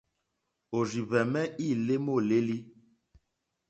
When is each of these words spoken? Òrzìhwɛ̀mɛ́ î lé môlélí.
Òrzìhwɛ̀mɛ́ 0.77 1.43
î 1.67 1.67
lé 1.85 1.95
môlélí. 2.05 2.57